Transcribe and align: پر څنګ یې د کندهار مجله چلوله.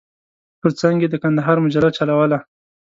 پر 0.61 0.71
څنګ 0.79 0.97
یې 1.03 1.07
د 1.11 1.15
کندهار 1.23 1.57
مجله 1.65 1.89
چلوله. 1.97 2.39